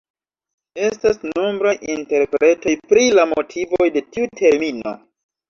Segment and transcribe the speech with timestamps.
[0.85, 4.97] Estas nombraj interpretoj pri la motivoj de tiu termino.